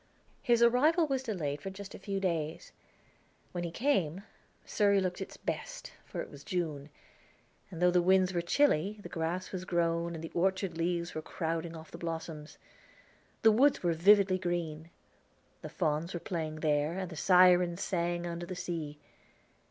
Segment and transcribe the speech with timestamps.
[0.41, 2.71] His arrival was delayed for a few days.
[3.51, 4.23] When he came
[4.65, 6.89] Surrey looked its best, for it was June;
[7.69, 11.21] and though the winds were chilly, the grass was grown and the orchard leaves were
[11.21, 12.57] crowding off the blossoms.
[13.43, 14.89] The woods were vividly green.
[15.61, 18.97] The fauns were playing there, and the sirens sang under the sea.